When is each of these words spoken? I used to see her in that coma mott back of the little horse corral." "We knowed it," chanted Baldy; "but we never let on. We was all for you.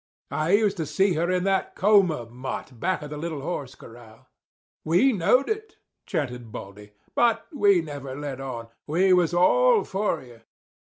I 0.31 0.53
used 0.53 0.77
to 0.77 0.87
see 0.87 1.13
her 1.13 1.29
in 1.29 1.43
that 1.43 1.75
coma 1.75 2.25
mott 2.25 2.79
back 2.79 3.03
of 3.03 3.11
the 3.11 3.17
little 3.17 3.41
horse 3.41 3.75
corral." 3.75 4.25
"We 4.83 5.13
knowed 5.13 5.47
it," 5.47 5.77
chanted 6.07 6.51
Baldy; 6.51 6.93
"but 7.13 7.45
we 7.53 7.81
never 7.83 8.15
let 8.15 8.41
on. 8.41 8.69
We 8.87 9.13
was 9.13 9.31
all 9.31 9.83
for 9.83 10.23
you. 10.23 10.41